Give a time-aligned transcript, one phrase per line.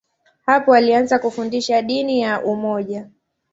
[0.45, 3.09] Hapo alianza kufundisha dini ya umoja.